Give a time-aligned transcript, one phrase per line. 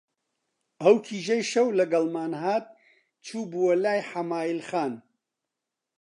[0.81, 2.65] ئەو کیژەی شەو لەگەڵمان هات،
[3.25, 4.93] چووبووە لای حەمایل خان